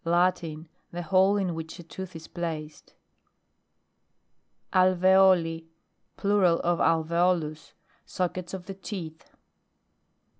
Latin. 0.03 0.67
The 0.89 1.03
hole 1.03 1.37
in 1.37 1.53
which 1.53 1.77
a 1.77 1.83
tooth 1.83 2.15
is 2.15 2.27
placed. 2.27 2.95
ALVEOLI. 4.73 5.67
Plural 6.17 6.59
of 6.61 6.79
alveolus. 6.79 7.73
Sock 8.03 8.35
ets 8.39 8.55
of 8.55 8.65
the 8.65 8.73
teeth. 8.73 9.29